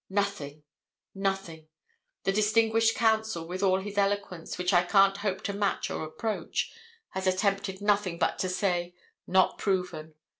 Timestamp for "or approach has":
5.91-7.27